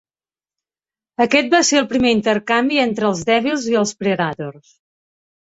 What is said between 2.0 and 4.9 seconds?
intercanvi entre els Devils i els Predators.